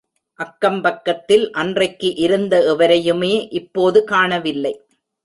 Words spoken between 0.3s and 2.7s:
அக்கம்பக்கத்தில் அன்றைக்கு இருந்த